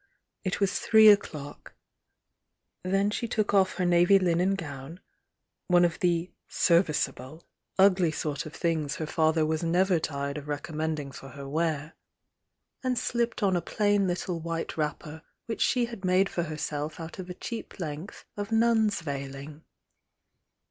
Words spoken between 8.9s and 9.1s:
her 28 THK VOUNG